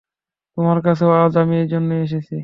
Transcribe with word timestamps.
তোমার 0.57 0.77
কাছেও 0.85 1.11
আজ 1.17 1.33
আমি 1.37 1.55
এইজন্যেই 1.57 2.01
এসেছি। 2.03 2.35